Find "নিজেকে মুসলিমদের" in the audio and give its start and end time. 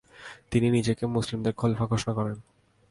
0.71-1.53